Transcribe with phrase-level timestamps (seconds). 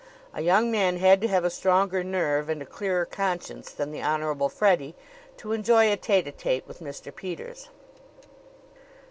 [0.33, 4.01] A young man had to have a stronger nerve and a clearer conscience than the
[4.01, 4.95] Honorable Freddie
[5.37, 7.15] to enjoy a tete a tete with Mr.
[7.15, 7.69] Peters.